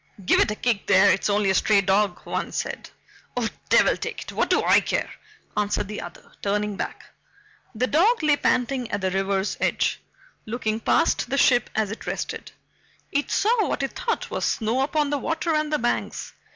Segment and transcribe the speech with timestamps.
[0.25, 2.89] "Give it a kick there it's only a stray dog," one said.
[3.37, 5.11] "Oh devil take it what do I care?"
[5.55, 7.05] answered the other, turning back.
[7.75, 10.01] The dog lay panting at the river's edge.
[10.47, 12.51] Looking past the ship as it rested,
[13.11, 16.33] it saw what it thought was snow upon the water and the banks.